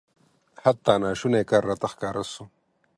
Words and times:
حتی 0.63 0.93
ناشونی 1.03 1.43
کار 1.49 1.63
راته 1.69 1.87
ښکاره 1.93 2.23
سو. 2.33 2.43